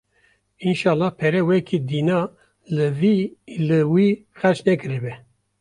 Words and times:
Înşallah 0.67 1.11
pere 1.19 1.41
weka 1.49 1.77
dîna 1.89 2.19
li 2.75 2.87
vî 2.99 3.15
li 3.67 3.79
wî 3.91 4.07
xerc 4.39 4.59
nekiribe!’’ 4.67 5.13